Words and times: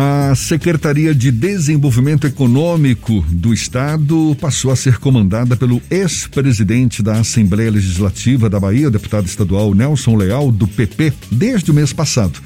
A 0.00 0.32
Secretaria 0.36 1.12
de 1.12 1.32
Desenvolvimento 1.32 2.24
Econômico 2.24 3.20
do 3.28 3.52
Estado 3.52 4.36
passou 4.40 4.70
a 4.70 4.76
ser 4.76 4.98
comandada 4.98 5.56
pelo 5.56 5.82
ex-presidente 5.90 7.02
da 7.02 7.14
Assembleia 7.14 7.68
Legislativa 7.68 8.48
da 8.48 8.60
Bahia, 8.60 8.92
deputado 8.92 9.26
estadual 9.26 9.74
Nelson 9.74 10.14
Leal, 10.14 10.52
do 10.52 10.68
PP, 10.68 11.12
desde 11.32 11.72
o 11.72 11.74
mês 11.74 11.92
passado. 11.92 12.38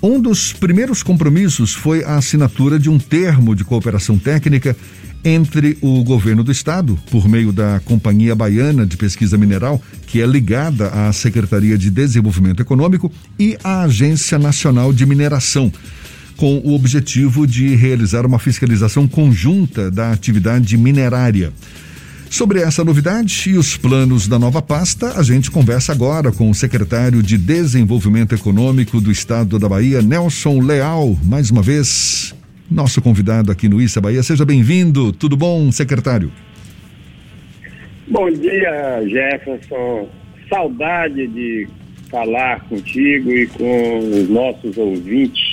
Um 0.00 0.20
dos 0.20 0.52
primeiros 0.52 1.02
compromissos 1.02 1.74
foi 1.74 2.04
a 2.04 2.18
assinatura 2.18 2.78
de 2.78 2.88
um 2.88 3.00
termo 3.00 3.56
de 3.56 3.64
cooperação 3.64 4.16
técnica 4.16 4.76
entre 5.24 5.76
o 5.80 6.04
governo 6.04 6.44
do 6.44 6.52
estado, 6.52 6.96
por 7.10 7.28
meio 7.28 7.50
da 7.52 7.80
Companhia 7.84 8.32
Baiana 8.36 8.86
de 8.86 8.96
Pesquisa 8.96 9.36
Mineral, 9.36 9.82
que 10.06 10.22
é 10.22 10.26
ligada 10.26 10.86
à 10.90 11.12
Secretaria 11.12 11.76
de 11.76 11.90
Desenvolvimento 11.90 12.62
Econômico, 12.62 13.10
e 13.36 13.58
a 13.64 13.82
Agência 13.82 14.38
Nacional 14.38 14.92
de 14.92 15.04
Mineração 15.04 15.72
com 16.36 16.58
o 16.58 16.74
objetivo 16.74 17.46
de 17.46 17.74
realizar 17.74 18.26
uma 18.26 18.38
fiscalização 18.38 19.08
conjunta 19.08 19.90
da 19.90 20.12
atividade 20.12 20.76
minerária. 20.76 21.52
Sobre 22.28 22.60
essa 22.60 22.84
novidade 22.84 23.50
e 23.50 23.56
os 23.56 23.76
planos 23.76 24.28
da 24.28 24.38
nova 24.38 24.60
pasta, 24.60 25.18
a 25.18 25.22
gente 25.22 25.50
conversa 25.50 25.92
agora 25.92 26.32
com 26.32 26.50
o 26.50 26.54
secretário 26.54 27.22
de 27.22 27.38
Desenvolvimento 27.38 28.34
Econômico 28.34 29.00
do 29.00 29.10
Estado 29.10 29.58
da 29.58 29.68
Bahia, 29.68 30.02
Nelson 30.02 30.60
Leal. 30.60 31.16
Mais 31.24 31.50
uma 31.50 31.62
vez, 31.62 32.34
nosso 32.70 33.00
convidado 33.00 33.50
aqui 33.52 33.68
no 33.68 33.80
Issa 33.80 34.00
Bahia. 34.00 34.22
Seja 34.22 34.44
bem-vindo. 34.44 35.12
Tudo 35.12 35.36
bom, 35.36 35.70
secretário? 35.70 36.30
Bom 38.08 38.30
dia, 38.30 39.02
Jefferson. 39.08 40.08
Saudade 40.48 41.26
de 41.28 41.68
falar 42.10 42.60
contigo 42.68 43.30
e 43.30 43.46
com 43.46 43.98
os 43.98 44.28
nossos 44.28 44.76
ouvintes 44.76 45.45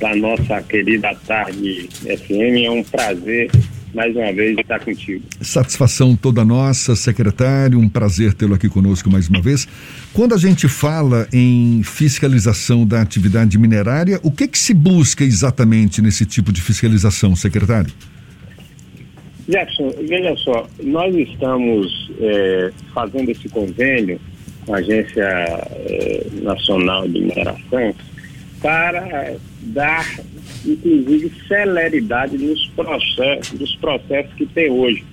da 0.00 0.14
nossa 0.14 0.62
querida 0.62 1.14
Tarde 1.26 1.88
FM. 2.02 2.64
É 2.64 2.70
um 2.70 2.82
prazer 2.82 3.50
mais 3.94 4.14
uma 4.14 4.30
vez 4.32 4.58
estar 4.58 4.78
contigo. 4.80 5.24
Satisfação 5.40 6.14
toda 6.14 6.44
nossa, 6.44 6.94
secretário, 6.94 7.78
um 7.78 7.88
prazer 7.88 8.34
tê-lo 8.34 8.54
aqui 8.54 8.68
conosco 8.68 9.10
mais 9.10 9.28
uma 9.28 9.40
vez. 9.40 9.66
Quando 10.12 10.34
a 10.34 10.38
gente 10.38 10.68
fala 10.68 11.26
em 11.32 11.82
fiscalização 11.82 12.86
da 12.86 13.00
atividade 13.00 13.58
minerária, 13.58 14.20
o 14.22 14.30
que 14.30 14.46
que 14.46 14.58
se 14.58 14.74
busca 14.74 15.24
exatamente 15.24 16.02
nesse 16.02 16.26
tipo 16.26 16.52
de 16.52 16.60
fiscalização, 16.60 17.34
secretário? 17.34 17.90
Jackson, 19.48 19.90
veja 20.06 20.36
só, 20.36 20.68
nós 20.82 21.14
estamos 21.14 22.10
é, 22.20 22.72
fazendo 22.92 23.30
esse 23.30 23.48
convênio 23.48 24.20
com 24.66 24.74
a 24.74 24.78
Agência 24.78 25.22
é, 25.22 26.26
Nacional 26.42 27.08
de 27.08 27.20
Mineração 27.20 27.94
para 28.66 29.36
dar, 29.62 30.04
inclusive, 30.66 31.30
celeridade 31.46 32.36
nos 32.36 32.66
processos, 32.70 33.60
nos 33.60 33.76
processos 33.76 34.34
que 34.34 34.44
tem 34.46 34.68
hoje. 34.68 35.04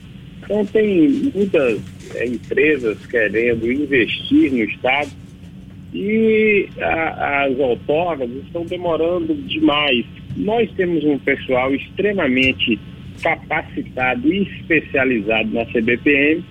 Então, 0.42 0.66
tem 0.66 1.08
muitas 1.36 1.80
é, 2.16 2.26
empresas 2.26 2.98
querendo 3.06 3.72
investir 3.72 4.52
no 4.52 4.64
Estado 4.64 5.12
e 5.94 6.68
a, 6.82 7.44
as 7.44 7.60
outorgas 7.60 8.28
estão 8.44 8.66
demorando 8.66 9.36
demais. 9.36 10.04
Nós 10.36 10.68
temos 10.72 11.04
um 11.04 11.20
pessoal 11.20 11.76
extremamente 11.76 12.80
capacitado 13.22 14.34
e 14.34 14.42
especializado 14.42 15.54
na 15.54 15.64
CBPM 15.66 16.44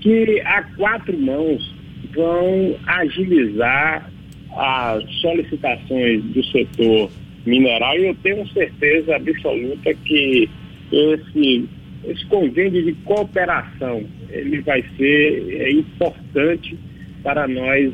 que 0.00 0.40
a 0.44 0.62
quatro 0.76 1.18
mãos 1.18 1.74
vão 2.14 2.76
agilizar 2.86 4.13
as 4.56 5.04
solicitações 5.20 6.22
do 6.24 6.44
setor 6.44 7.10
mineral 7.46 7.96
e 7.98 8.06
eu 8.06 8.14
tenho 8.22 8.46
certeza 8.48 9.16
absoluta 9.16 9.92
que 10.04 10.48
esse, 10.92 11.68
esse 12.06 12.26
convênio 12.26 12.84
de 12.84 12.92
cooperação 13.04 14.02
ele 14.30 14.60
vai 14.62 14.82
ser 14.96 15.44
é, 15.50 15.70
importante 15.72 16.78
para 17.22 17.46
nós 17.46 17.92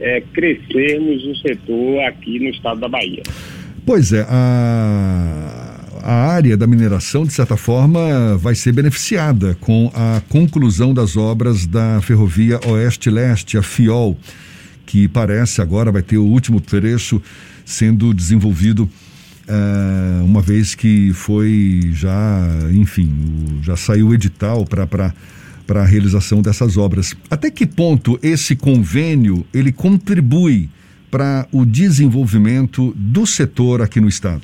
é, 0.00 0.20
crescermos 0.32 1.24
o 1.24 1.36
setor 1.36 2.00
aqui 2.04 2.38
no 2.38 2.50
estado 2.50 2.80
da 2.80 2.88
Bahia. 2.88 3.22
Pois 3.84 4.12
é, 4.12 4.26
a, 4.28 5.80
a 6.02 6.32
área 6.32 6.56
da 6.56 6.66
mineração, 6.66 7.24
de 7.24 7.32
certa 7.32 7.56
forma, 7.56 8.36
vai 8.36 8.54
ser 8.54 8.72
beneficiada 8.72 9.56
com 9.60 9.90
a 9.94 10.20
conclusão 10.28 10.92
das 10.92 11.16
obras 11.16 11.66
da 11.66 12.00
ferrovia 12.02 12.58
Oeste-Leste, 12.66 13.56
a 13.56 13.62
FIOL 13.62 14.16
que 14.86 15.08
parece 15.08 15.60
agora 15.60 15.90
vai 15.90 16.02
ter 16.02 16.16
o 16.16 16.24
último 16.24 16.60
trecho 16.60 17.20
sendo 17.64 18.14
desenvolvido 18.14 18.88
uh, 19.48 20.24
uma 20.24 20.40
vez 20.40 20.74
que 20.74 21.12
foi 21.12 21.90
já, 21.92 22.40
enfim, 22.72 23.60
já 23.62 23.76
saiu 23.76 24.08
o 24.08 24.14
edital 24.14 24.64
para 24.64 24.86
para 25.66 25.82
a 25.82 25.84
realização 25.84 26.40
dessas 26.40 26.76
obras. 26.76 27.12
Até 27.28 27.50
que 27.50 27.66
ponto 27.66 28.16
esse 28.22 28.54
convênio 28.54 29.44
ele 29.52 29.72
contribui 29.72 30.68
para 31.10 31.48
o 31.50 31.64
desenvolvimento 31.64 32.94
do 32.96 33.26
setor 33.26 33.82
aqui 33.82 34.00
no 34.00 34.06
estado? 34.08 34.42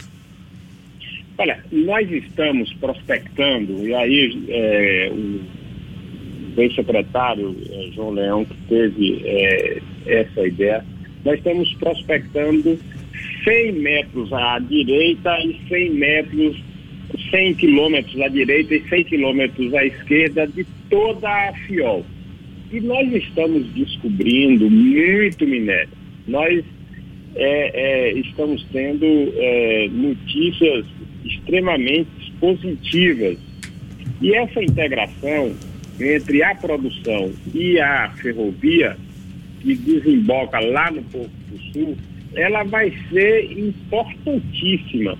Olha, 1.38 1.64
nós 1.70 2.10
estamos 2.10 2.72
prospectando 2.74 3.86
e 3.86 3.94
aí 3.94 4.44
é, 4.48 5.12
o 5.14 6.60
ex-secretário 6.60 7.56
eh, 7.70 7.90
João 7.94 8.10
Leão, 8.10 8.44
que 8.44 8.54
teve 8.68 9.22
eh, 9.24 9.82
essa 10.06 10.46
ideia, 10.46 10.84
nós 11.24 11.38
estamos 11.38 11.72
prospectando 11.74 12.78
100 13.44 13.72
metros 13.72 14.32
à 14.32 14.58
direita 14.58 15.36
e 15.40 15.60
100 15.68 15.90
metros, 15.90 16.62
100 17.30 17.54
quilômetros 17.54 18.20
à 18.20 18.28
direita 18.28 18.74
e 18.74 18.88
100 18.88 19.04
quilômetros 19.04 19.74
à 19.74 19.84
esquerda 19.84 20.46
de 20.46 20.66
toda 20.88 21.28
a 21.28 21.52
FIOL. 21.66 22.04
E 22.72 22.80
nós 22.80 23.12
estamos 23.12 23.66
descobrindo 23.74 24.70
muito 24.70 25.46
minério. 25.46 25.90
Nós 26.26 26.64
é, 27.34 28.10
é, 28.10 28.12
estamos 28.18 28.64
tendo 28.72 29.04
é, 29.04 29.88
notícias 29.90 30.86
extremamente 31.24 32.32
positivas. 32.40 33.38
E 34.20 34.34
essa 34.34 34.62
integração 34.62 35.54
entre 36.00 36.42
a 36.42 36.54
produção 36.54 37.32
e 37.54 37.78
a 37.80 38.10
ferrovia, 38.10 38.96
que 39.62 39.74
desemboca 39.74 40.58
lá 40.58 40.90
no 40.90 41.02
Porto 41.04 41.30
do 41.50 41.72
Sul, 41.72 41.96
ela 42.34 42.62
vai 42.64 42.92
ser 43.10 43.52
importantíssima 43.52 45.16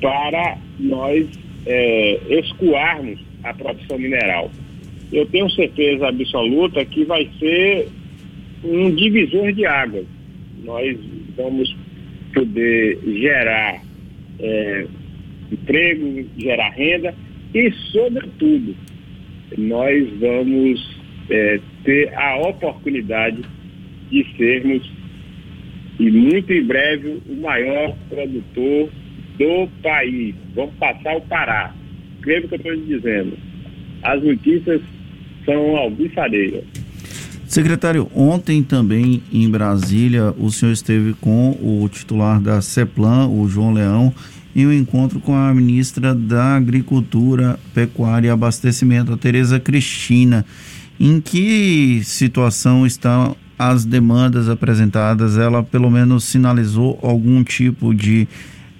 para 0.00 0.58
nós 0.78 1.26
é, 1.66 2.20
escoarmos 2.40 3.18
a 3.42 3.54
produção 3.54 3.98
mineral. 3.98 4.50
Eu 5.12 5.24
tenho 5.26 5.48
certeza 5.50 6.08
absoluta 6.08 6.84
que 6.84 7.04
vai 7.04 7.28
ser 7.38 7.88
um 8.62 8.94
divisor 8.94 9.52
de 9.52 9.64
águas. 9.64 10.04
Nós 10.64 10.98
vamos 11.36 11.74
poder 12.34 12.98
gerar 13.06 13.82
é, 14.38 14.86
emprego, 15.50 16.26
gerar 16.36 16.70
renda 16.70 17.14
e, 17.54 17.70
sobretudo, 17.90 18.76
nós 19.56 20.06
vamos 20.18 20.98
é, 21.30 21.60
ter 21.84 22.14
a 22.14 22.36
oportunidade 22.36 23.40
de 24.10 24.26
sermos, 24.36 24.90
e 25.98 26.10
muito 26.10 26.52
em 26.52 26.64
breve, 26.64 27.20
o 27.28 27.36
maior 27.40 27.94
produtor 28.08 28.88
do 29.38 29.68
país. 29.82 30.34
Vamos 30.54 30.74
passar 30.74 31.16
o 31.16 31.20
Pará. 31.22 31.74
Escreva 32.16 32.46
o 32.46 32.48
que 32.48 32.54
eu 32.54 32.74
estou 32.74 32.86
dizendo. 32.86 33.38
As 34.02 34.22
notícias 34.22 34.80
são 35.44 35.76
alvissareiras. 35.76 36.64
Secretário, 37.46 38.10
ontem 38.14 38.62
também 38.62 39.22
em 39.32 39.48
Brasília, 39.48 40.34
o 40.38 40.50
senhor 40.50 40.72
esteve 40.72 41.14
com 41.14 41.50
o 41.62 41.88
titular 41.88 42.40
da 42.40 42.60
CEPLAN, 42.60 43.26
o 43.28 43.48
João 43.48 43.72
Leão, 43.72 44.12
em 44.54 44.66
um 44.66 44.72
encontro 44.72 45.18
com 45.18 45.34
a 45.34 45.54
ministra 45.54 46.14
da 46.14 46.56
Agricultura, 46.56 47.58
Pecuária 47.72 48.28
e 48.28 48.30
Abastecimento, 48.30 49.12
a 49.12 49.16
Tereza 49.16 49.58
Cristina. 49.58 50.44
Em 51.00 51.20
que 51.20 52.02
situação 52.04 52.86
estão 52.86 53.34
as 53.58 53.84
demandas 53.84 54.48
apresentadas? 54.48 55.36
Ela 55.36 55.62
pelo 55.62 55.90
menos 55.90 56.24
sinalizou 56.24 56.98
algum 57.02 57.42
tipo 57.42 57.94
de 57.94 58.28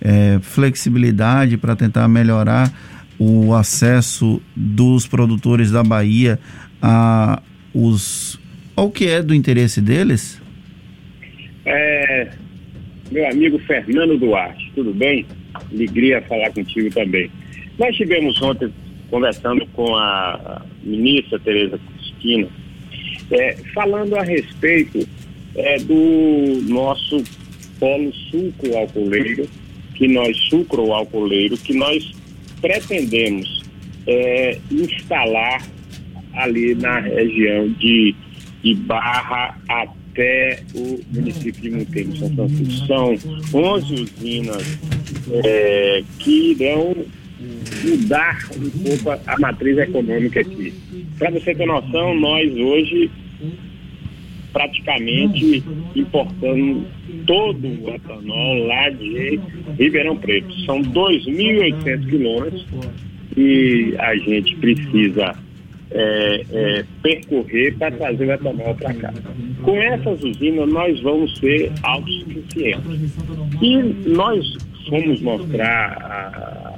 é, 0.01 0.39
flexibilidade 0.41 1.57
para 1.57 1.75
tentar 1.75 2.07
melhorar 2.09 2.73
o 3.19 3.53
acesso 3.55 4.41
dos 4.55 5.07
produtores 5.07 5.71
da 5.71 5.83
Bahia 5.83 6.39
a 6.81 7.43
os, 7.75 8.41
ao 8.77 8.91
que 8.91 9.07
é 9.09 9.23
do 9.23 9.35
interesse 9.35 9.81
deles? 9.81 10.41
É, 11.67 12.31
meu 13.11 13.29
amigo 13.29 13.59
Fernando 13.61 14.17
Duarte, 14.19 14.73
tudo 14.75 14.95
bem? 14.95 15.27
alegria 15.73 16.23
falar 16.23 16.51
contigo 16.53 16.91
também. 16.91 17.31
Nós 17.79 17.97
tivemos 17.97 18.41
ontem 18.43 18.73
conversando 19.11 19.67
com 19.69 19.95
a 19.97 20.63
ministra 20.83 21.39
Tereza 21.39 21.79
Cristina, 21.79 22.49
é, 23.31 23.57
falando 23.75 24.17
a 24.17 24.23
respeito 24.23 25.07
é, 25.55 25.79
do 25.79 26.63
nosso 26.69 27.23
polo 27.79 28.13
sulco 28.31 28.77
alcooleiro, 28.77 29.49
que 29.95 30.09
nós, 30.09 30.37
sucro 30.49 30.93
alcooleiro, 30.93 31.57
que 31.57 31.75
nós 31.75 32.13
pretendemos 32.61 33.65
é, 34.07 34.59
instalar 34.71 35.63
ali 36.35 36.75
na 36.75 37.01
região 37.01 37.69
de, 37.73 38.15
de 38.63 38.75
Barra 38.75 39.59
até 39.69 40.63
o 40.75 41.01
município 41.13 41.63
de 41.63 41.71
Monteiro, 41.71 42.17
São 42.17 42.35
Francisco. 42.35 42.87
São 42.87 43.19
11 43.55 43.95
usinas 43.95 44.79
é, 45.45 46.03
que 46.19 46.53
irão 46.53 46.95
mudar 47.85 48.49
um 48.57 48.71
pouco 48.71 49.11
a, 49.11 49.21
a 49.27 49.39
matriz 49.39 49.79
econômica 49.79 50.41
aqui. 50.41 50.75
Para 51.19 51.31
você 51.31 51.55
ter 51.55 51.67
noção, 51.67 52.15
nós 52.15 52.55
hoje 52.55 53.11
praticamente 54.53 55.63
importando 55.95 56.85
todo 57.27 57.67
o 57.67 57.91
etanol 57.95 58.67
lá 58.67 58.89
de 58.91 59.39
Ribeirão 59.79 60.17
Preto. 60.17 60.53
São 60.65 60.81
2.800 60.83 62.09
quilômetros 62.09 62.67
e 63.37 63.95
a 63.99 64.17
gente 64.17 64.57
precisa 64.57 65.35
é, 65.91 66.45
é, 66.51 66.85
percorrer 67.03 67.77
para 67.77 67.91
trazer 67.93 68.27
o 68.27 68.33
etanol 68.33 68.75
para 68.75 68.95
cá. 68.95 69.15
Com 69.63 69.77
essas 69.77 70.23
usinas 70.23 70.69
nós 70.69 71.01
vamos 71.03 71.39
ser 71.39 71.71
autossuficientes. 71.83 73.15
E 73.61 73.77
nós 74.09 74.57
fomos 74.89 75.21
mostrar 75.21 75.93
a, 76.03 76.78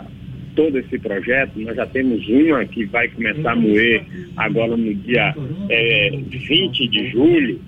todo 0.61 0.79
esse 0.79 0.99
projeto, 0.99 1.59
nós 1.59 1.75
já 1.75 1.87
temos 1.87 2.29
uma 2.29 2.67
que 2.67 2.85
vai 2.85 3.09
começar 3.09 3.53
a 3.53 3.57
moer 3.57 4.05
agora 4.37 4.77
no 4.77 4.95
dia 4.95 5.35
é, 5.71 6.11
20 6.13 6.87
de 6.87 7.09
julho. 7.09 7.59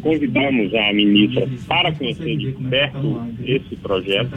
Convidamos 0.00 0.74
a 0.74 0.92
ministra 0.92 1.46
para 1.68 1.92
conhecer 1.92 2.36
de 2.36 2.50
perto 2.68 3.22
esse 3.44 3.76
projeto. 3.76 4.30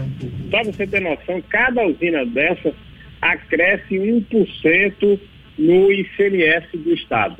Para 0.52 0.64
você 0.66 0.86
ter 0.86 1.02
noção, 1.02 1.42
cada 1.50 1.88
usina 1.88 2.24
dessa 2.24 2.72
acresce 3.20 3.96
1% 3.96 5.20
no 5.58 5.92
ICMS 5.92 6.78
do 6.78 6.94
Estado. 6.94 7.38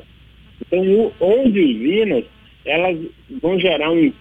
Então, 0.60 1.12
11 1.20 1.60
usinas, 1.60 2.24
elas 2.64 2.98
vão 3.40 3.60
gerar 3.60 3.92
um, 3.92 4.12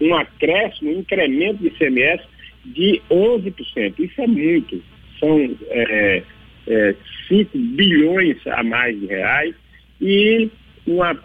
um 0.00 0.14
acréscimo, 0.14 0.90
um 0.90 1.00
incremento 1.00 1.58
de 1.58 1.66
ICMS 1.66 2.22
de 2.64 3.02
11%. 3.10 3.94
Isso 3.98 4.22
é 4.22 4.26
muito. 4.26 4.91
São 5.22 5.56
é, 5.70 6.22
é, 6.66 6.94
5 7.28 7.56
bilhões 7.56 8.36
a 8.48 8.62
mais 8.64 8.98
de 8.98 9.06
reais 9.06 9.54
e 10.00 10.50
uma, 10.84 11.16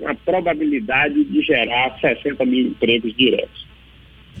uma 0.00 0.14
probabilidade 0.24 1.24
de 1.24 1.42
gerar 1.42 1.98
60 2.00 2.42
mil 2.46 2.68
empregos 2.68 3.14
diretos. 3.14 3.66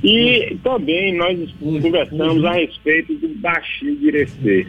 E 0.02 0.56
também 0.62 1.14
nós 1.14 1.38
conversamos 1.60 2.44
a 2.44 2.52
respeito 2.52 3.14
do 3.14 3.28
baixio 3.40 3.94
de 3.96 4.08
Irecê. 4.08 4.66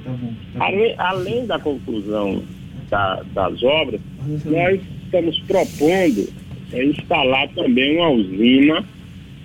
Além, 0.59 0.95
além 0.97 1.45
da 1.47 1.57
conclusão 1.57 2.43
da, 2.89 3.23
das 3.33 3.63
obras, 3.63 4.01
nós 4.45 4.79
estamos 5.03 5.39
propondo 5.41 6.29
é, 6.73 6.83
instalar 6.83 7.47
também 7.49 7.97
uma 7.97 8.09
usina 8.09 8.83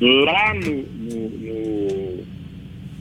lá 0.00 0.54
no, 0.54 0.82
no, 0.82 1.28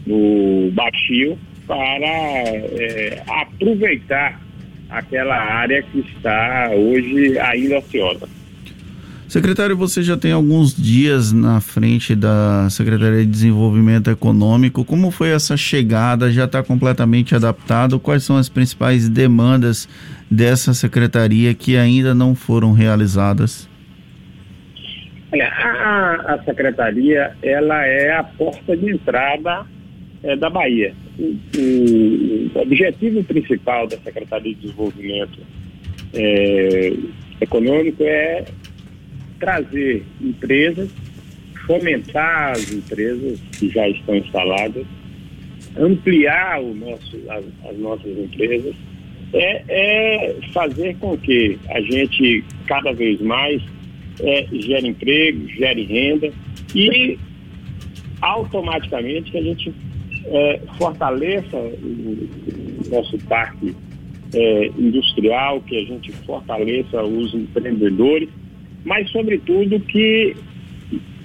no, 0.08 0.66
no 0.66 0.72
Baixio 0.72 1.38
para 1.70 2.08
é, 2.08 3.22
aproveitar 3.28 4.42
aquela 4.90 5.36
área 5.36 5.84
que 5.84 6.00
está 6.00 6.72
hoje 6.74 7.38
ainda 7.38 7.78
ociosa. 7.78 8.28
Secretário, 9.28 9.78
você 9.78 10.02
já 10.02 10.18
tem 10.18 10.32
alguns 10.32 10.76
dias 10.76 11.32
na 11.32 11.62
frente 11.62 12.16
da 12.16 12.68
Secretaria 12.72 13.20
de 13.20 13.28
Desenvolvimento 13.28 14.10
Econômico. 14.10 14.84
Como 14.84 15.12
foi 15.12 15.30
essa 15.30 15.56
chegada? 15.56 16.32
Já 16.32 16.46
está 16.46 16.64
completamente 16.64 17.36
adaptado? 17.36 18.00
Quais 18.00 18.24
são 18.24 18.38
as 18.38 18.50
principais 18.50 19.08
demandas 19.08 19.88
dessa 20.32 20.74
secretaria 20.74 21.54
que 21.54 21.78
ainda 21.78 22.16
não 22.16 22.34
foram 22.34 22.72
realizadas? 22.72 23.70
Olha, 25.32 25.48
a, 25.48 26.34
a 26.34 26.44
secretaria 26.44 27.32
ela 27.44 27.86
é 27.86 28.18
a 28.18 28.24
porta 28.24 28.76
de 28.76 28.92
entrada 28.92 29.64
é, 30.24 30.36
da 30.36 30.50
Bahia. 30.50 30.96
O, 31.20 31.36
o, 31.58 32.62
objetivo 32.62 33.22
principal 33.26 33.88
da 33.88 33.98
Secretaria 33.98 34.56
de 34.56 34.62
Desenvolvimento 34.62 35.40
é, 36.14 36.94
Econômico 37.42 38.04
é 38.04 38.46
trazer 39.38 40.06
empresas, 40.22 40.90
fomentar 41.68 42.52
as 42.52 42.72
empresas 42.72 43.38
que 43.58 43.70
já 43.70 43.88
estão 43.90 44.16
instaladas, 44.16 44.86
ampliar 45.78 46.62
o 46.62 46.74
nosso, 46.74 47.18
as, 47.30 47.44
as 47.70 47.78
nossas 47.78 48.18
empresas, 48.18 48.74
é, 49.34 49.64
é, 49.68 50.36
fazer 50.54 50.96
com 51.00 51.18
que 51.18 51.60
a 51.70 51.82
gente 51.82 52.44
cada 52.66 52.94
vez 52.94 53.20
mais 53.22 53.62
é, 54.22 54.48
gere 54.54 54.88
emprego, 54.88 55.48
gere 55.50 55.84
renda 55.84 56.32
e 56.74 57.20
automaticamente 58.22 59.32
que 59.32 59.38
a 59.38 59.42
gente 59.42 59.74
é, 60.32 60.62
fortaleça 60.78 61.58
o, 61.58 62.90
nosso 62.90 63.18
parque 63.26 63.76
é, 64.34 64.68
industrial, 64.78 65.62
que 65.62 65.78
a 65.78 65.86
gente 65.86 66.12
fortaleça 66.12 67.04
os 67.04 67.34
empreendedores 67.34 68.30
mas, 68.86 69.10
sobretudo, 69.12 69.80
que 69.82 70.36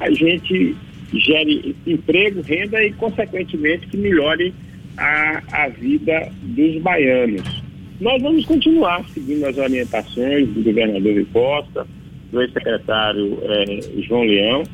a 0.00 0.10
gente 0.10 0.76
gere 1.12 1.76
emprego, 1.86 2.42
renda 2.42 2.82
e, 2.82 2.92
consequentemente, 2.92 3.86
que 3.86 3.96
melhore 3.96 4.52
a, 4.96 5.42
a 5.52 5.68
vida 5.68 6.30
dos 6.42 6.82
baianos. 6.82 7.62
Nós 8.00 8.20
vamos 8.20 8.44
continuar 8.44 9.04
seguindo 9.10 9.46
as 9.46 9.56
orientações 9.56 10.48
do 10.48 10.62
governador 10.62 11.14
de 11.14 11.24
Costa, 11.26 11.86
do 12.32 12.42
ex-secretário 12.42 13.38
eh, 13.42 13.80
João 14.02 14.24
Leão, 14.24 14.64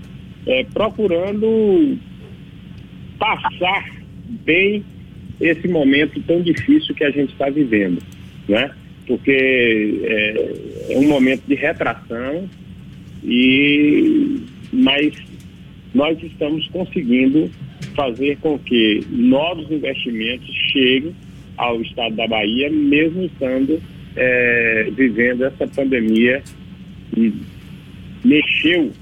eh, 0.47 0.65
procurando 0.73 1.99
passar 3.19 4.00
bem 4.45 4.85
esse 5.41 5.67
momento 5.69 6.21
tão 6.23 6.43
difícil 6.43 6.95
que 6.95 7.05
a 7.05 7.11
gente 7.11 7.33
está 7.33 7.49
vivendo, 7.49 8.03
né? 8.49 8.71
Porque 9.07 10.01
é, 10.03 10.93
é 10.95 10.99
um 10.99 11.09
momento 11.09 11.43
de 11.47 11.55
retração, 11.55 12.49
e 13.25 14.41
mas 14.73 15.15
nós 15.93 16.23
estamos 16.23 16.67
conseguindo 16.69 17.51
fazer 17.95 18.39
com 18.39 18.59
que 18.59 19.05
novos 19.11 19.71
investimentos 19.71 20.49
cheguem 20.73 21.15
ao 21.57 21.81
estado 21.83 22.15
da 22.15 22.27
Bahia, 22.27 22.71
mesmo 22.71 23.25
estando 23.25 23.81
é, 24.17 24.91
vivendo 24.95 25.45
essa 25.45 25.67
pandemia 25.67 26.43
e 27.17 27.33
mexeu 28.25 28.93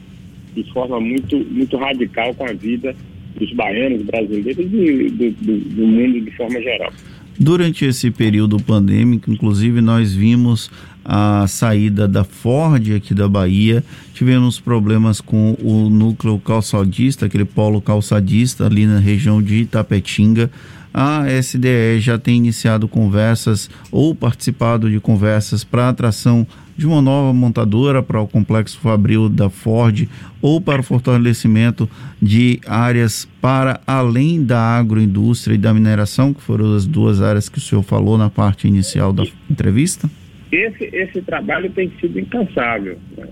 de 0.54 0.72
forma 0.72 0.98
muito, 0.98 1.38
muito 1.38 1.76
radical 1.76 2.34
com 2.34 2.44
a 2.44 2.52
vida 2.52 2.94
dos 3.38 3.52
baianos, 3.52 4.02
brasileiros 4.02 4.66
e 4.72 5.10
do, 5.10 5.30
do, 5.30 5.58
do 5.58 5.86
mundo 5.86 6.20
de 6.20 6.30
forma 6.36 6.60
geral. 6.60 6.92
Durante 7.40 7.84
esse 7.84 8.10
período 8.10 8.56
pandêmico, 8.58 9.30
inclusive, 9.30 9.80
nós 9.80 10.12
vimos 10.12 10.68
a 11.04 11.46
saída 11.46 12.08
da 12.08 12.24
Ford 12.24 12.92
aqui 12.94 13.14
da 13.14 13.28
Bahia, 13.28 13.82
tivemos 14.12 14.58
problemas 14.58 15.20
com 15.20 15.56
o 15.62 15.88
núcleo 15.88 16.38
calçadista, 16.40 17.26
aquele 17.26 17.44
polo 17.44 17.80
calçadista 17.80 18.66
ali 18.66 18.86
na 18.86 18.98
região 18.98 19.40
de 19.40 19.54
Itapetinga. 19.62 20.50
A 20.92 21.26
SDE 21.40 22.00
já 22.00 22.18
tem 22.18 22.38
iniciado 22.38 22.88
conversas 22.88 23.70
ou 23.92 24.14
participado 24.14 24.90
de 24.90 24.98
conversas 24.98 25.62
para 25.62 25.88
atração 25.88 26.44
de 26.78 26.86
uma 26.86 27.02
nova 27.02 27.34
montadora 27.34 28.00
para 28.00 28.20
o 28.20 28.28
complexo 28.28 28.78
fabril 28.78 29.28
da 29.28 29.50
Ford 29.50 30.08
ou 30.40 30.60
para 30.60 30.80
o 30.80 30.84
fortalecimento 30.84 31.90
de 32.22 32.60
áreas 32.64 33.28
para 33.42 33.80
além 33.84 34.44
da 34.44 34.60
agroindústria 34.60 35.56
e 35.56 35.58
da 35.58 35.74
mineração, 35.74 36.32
que 36.32 36.40
foram 36.40 36.72
as 36.76 36.86
duas 36.86 37.20
áreas 37.20 37.48
que 37.48 37.58
o 37.58 37.60
senhor 37.60 37.82
falou 37.82 38.16
na 38.16 38.30
parte 38.30 38.68
inicial 38.68 39.12
da 39.12 39.24
entrevista? 39.50 40.08
Esse, 40.52 40.84
esse 40.92 41.20
trabalho 41.22 41.68
tem 41.70 41.90
sido 42.00 42.20
incansável. 42.20 42.96
Né? 43.16 43.26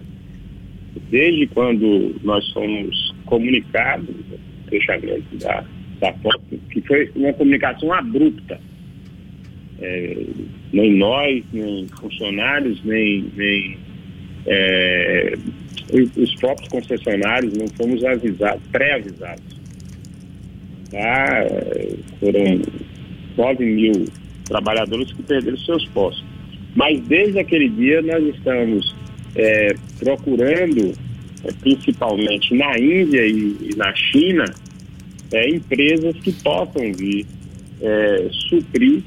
Desde 1.09 1.47
quando 1.47 2.17
nós 2.25 2.45
somos 2.47 3.15
comunicados, 3.27 4.09
o 4.09 4.69
fechamento 4.69 5.37
da, 5.39 5.65
da 6.01 6.13
Ford, 6.15 6.41
que 6.71 6.81
foi 6.81 7.13
uma 7.15 7.33
comunicação 7.33 7.93
abrupta 7.93 8.59
é, 9.79 10.27
nem 10.77 10.95
nós, 10.95 11.43
nem 11.55 11.89
funcionários, 11.89 12.79
nem, 12.85 13.25
nem 13.35 13.79
é, 14.47 15.35
os 16.17 16.35
próprios 16.35 16.69
concessionários 16.69 17.55
não 17.55 17.67
fomos 17.69 18.05
avisados, 18.05 18.63
pré-avisados. 18.71 19.57
Tá? 20.91 21.47
Foram 22.21 22.61
9 23.39 23.65
mil 23.65 24.05
trabalhadores 24.45 25.11
que 25.13 25.23
perderam 25.23 25.57
seus 25.59 25.87
postos. 25.87 26.25
Mas 26.75 27.01
desde 27.07 27.39
aquele 27.39 27.71
dia 27.71 28.03
nós 28.03 28.23
estamos 28.37 28.95
é, 29.35 29.75
procurando, 29.99 30.93
é, 31.43 31.53
principalmente 31.61 32.55
na 32.55 32.79
Índia 32.79 33.27
e, 33.27 33.57
e 33.63 33.77
na 33.77 33.95
China, 33.95 34.45
é, 35.33 35.49
empresas 35.49 36.15
que 36.21 36.33
possam 36.33 36.93
vir 36.93 37.25
é, 37.81 38.29
suprir 38.51 39.03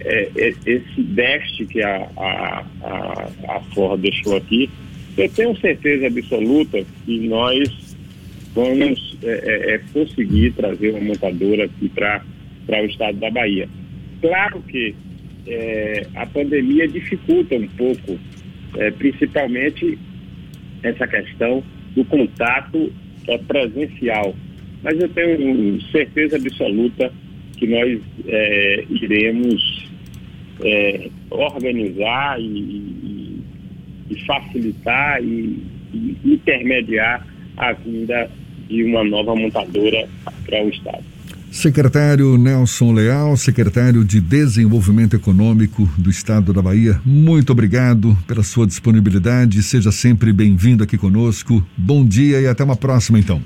é, 0.00 0.30
é 0.36 0.48
esse 0.66 1.02
déficit 1.02 1.66
que 1.66 1.82
a, 1.82 2.08
a, 2.16 2.64
a, 2.82 3.56
a 3.56 3.60
Ford 3.74 4.00
deixou 4.00 4.36
aqui. 4.36 4.70
Eu 5.16 5.28
tenho 5.30 5.56
certeza 5.58 6.06
absoluta 6.06 6.84
que 7.04 7.20
nós 7.28 7.96
vamos 8.54 9.16
é, 9.22 9.28
é, 9.28 9.74
é 9.74 9.80
conseguir 9.92 10.52
trazer 10.52 10.90
uma 10.90 11.00
montadora 11.00 11.64
aqui 11.64 11.88
para 11.88 12.22
o 12.68 12.86
estado 12.86 13.18
da 13.18 13.30
Bahia. 13.30 13.68
Claro 14.20 14.62
que 14.62 14.94
é, 15.46 16.06
a 16.14 16.26
pandemia 16.26 16.88
dificulta 16.88 17.54
um 17.54 17.68
pouco, 17.68 18.18
principalmente 18.98 19.98
essa 20.82 21.06
questão 21.06 21.62
do 21.94 22.04
contato 22.04 22.92
é, 23.26 23.38
presencial. 23.38 24.34
Mas 24.82 25.00
eu 25.00 25.08
tenho 25.08 25.80
certeza 25.90 26.36
absoluta 26.36 27.12
que 27.56 27.66
nós 27.66 28.00
é, 28.26 28.84
iremos 28.88 29.88
é, 30.62 31.08
organizar 31.30 32.40
e, 32.40 33.42
e, 34.10 34.24
facilitar 34.26 35.22
e, 35.22 35.62
e, 35.92 36.16
intermediar 36.24 37.26
a 37.56 37.72
vinda 37.72 38.30
de 38.68 38.84
uma 38.84 39.04
nova 39.04 39.34
montadora 39.34 40.08
para 40.44 40.64
o 40.64 40.68
Estado. 40.68 41.04
Secretário 41.50 42.36
Nelson 42.36 42.92
Leal, 42.92 43.36
secretário 43.36 44.04
de 44.04 44.20
Desenvolvimento 44.20 45.16
Econômico 45.16 45.88
do 45.96 46.10
Estado 46.10 46.52
da 46.52 46.60
Bahia, 46.60 47.00
muito 47.04 47.50
obrigado 47.50 48.16
pela 48.26 48.42
sua 48.42 48.66
disponibilidade. 48.66 49.62
Seja 49.62 49.90
sempre 49.90 50.32
bem-vindo 50.32 50.84
aqui 50.84 50.98
conosco. 50.98 51.66
Bom 51.76 52.04
dia 52.04 52.40
e 52.40 52.46
até 52.46 52.62
uma 52.62 52.76
próxima, 52.76 53.18
então. 53.18 53.40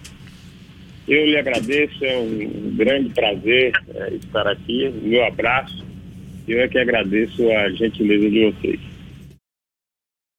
Eu 1.10 1.26
lhe 1.26 1.36
agradeço, 1.36 2.04
é 2.04 2.16
um 2.18 2.76
grande 2.76 3.08
prazer 3.08 3.72
é, 3.96 4.14
estar 4.14 4.46
aqui. 4.46 4.88
Meu 5.02 5.24
abraço. 5.24 5.84
Eu 6.46 6.60
é 6.60 6.68
que 6.68 6.78
agradeço 6.78 7.50
a 7.50 7.68
gentileza 7.70 8.30
de 8.30 8.52
vocês. 8.52 8.80